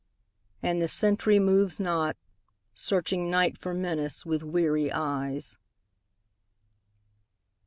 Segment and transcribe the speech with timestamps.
[0.63, 2.17] And the sentry moves not,
[2.73, 5.57] searching Night for menace with weary eyes.